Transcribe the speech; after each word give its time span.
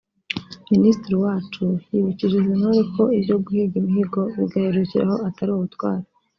Minisitiri 0.71 1.13
Uwacu 1.15 1.63
yibukije 1.91 2.35
izi 2.39 2.51
ntore 2.59 2.81
ko 2.93 3.03
ibyo 3.17 3.35
guhiga 3.43 3.75
imihigo 3.81 4.21
bigaherukira 4.37 5.03
aho 5.07 5.15
atari 5.27 5.51
ubutwari 5.53 6.05